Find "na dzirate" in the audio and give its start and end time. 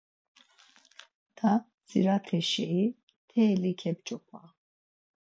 1.35-2.39